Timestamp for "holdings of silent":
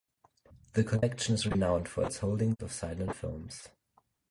2.17-3.15